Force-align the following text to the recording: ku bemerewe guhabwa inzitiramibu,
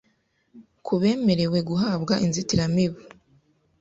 ku 0.85 0.93
bemerewe 1.01 1.59
guhabwa 1.69 2.13
inzitiramibu, 2.25 3.01